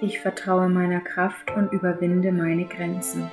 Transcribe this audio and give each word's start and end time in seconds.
Ich 0.00 0.20
vertraue 0.20 0.68
meiner 0.68 1.00
Kraft 1.00 1.50
und 1.56 1.72
überwinde 1.72 2.30
meine 2.30 2.66
Grenzen. 2.66 3.28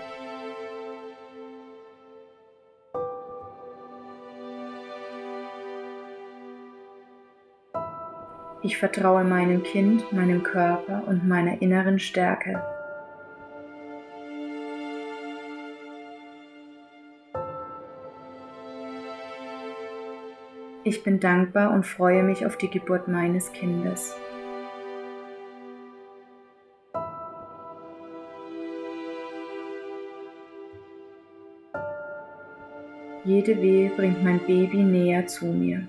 Ich 8.63 8.79
vertraue 8.79 9.23
meinem 9.23 9.61
Kind, 9.61 10.11
meinem 10.11 10.41
Körper 10.41 11.03
und 11.05 11.27
meiner 11.27 11.61
inneren 11.61 11.99
Stärke. 11.99 12.63
Ich 20.83 21.03
bin 21.03 21.19
dankbar 21.19 21.71
und 21.71 21.85
freue 21.85 22.23
mich 22.23 22.43
auf 22.43 22.57
die 22.57 22.71
Geburt 22.71 23.07
meines 23.07 23.51
Kindes. 23.51 24.15
Jede 33.25 33.59
Wehe 33.59 33.89
bringt 33.89 34.23
mein 34.23 34.37
Baby 34.37 34.83
näher 34.83 35.25
zu 35.25 35.47
mir. 35.47 35.87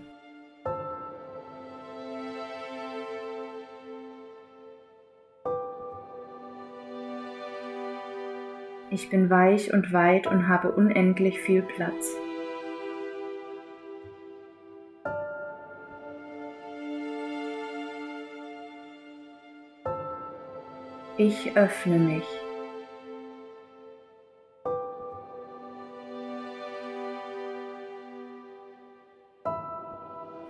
Ich 8.91 9.11
bin 9.11 9.29
weich 9.29 9.75
und 9.75 9.93
weit 9.93 10.27
und 10.27 10.49
habe 10.49 10.73
unendlich 10.73 11.39
viel 11.41 11.61
Platz. 11.61 12.17
Ich 21.19 21.55
öffne 21.55 21.99
mich. 21.99 22.46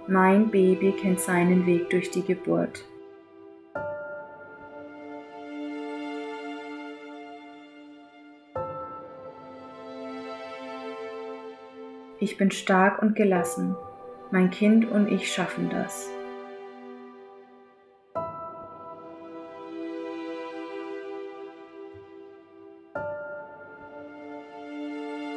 Mein 0.09 0.53
Baby 0.53 0.93
kennt 0.93 1.19
seinen 1.19 1.67
Weg 1.67 1.91
durch 1.91 2.13
die 2.13 2.23
Geburt. 2.23 2.85
Ich 12.21 12.37
bin 12.37 12.53
stark 12.53 13.03
und 13.03 13.17
gelassen. 13.17 13.75
Mein 14.31 14.51
Kind 14.53 14.89
und 14.89 15.11
ich 15.11 15.33
schaffen 15.33 15.71
das. 15.71 16.09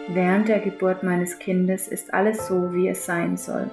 Während 0.09 0.47
der 0.47 0.59
Geburt 0.59 1.01
meines 1.01 1.39
Kindes 1.39 1.87
ist 1.87 2.13
alles 2.13 2.47
so, 2.47 2.71
wie 2.71 2.87
es 2.87 3.03
sein 3.05 3.35
soll. 3.35 3.71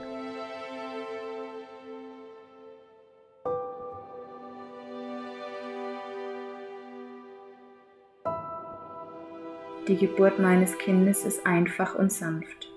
Die 9.88 9.96
Geburt 9.96 10.40
meines 10.40 10.76
Kindes 10.78 11.24
ist 11.24 11.46
einfach 11.46 11.94
und 11.94 12.10
sanft. 12.10 12.75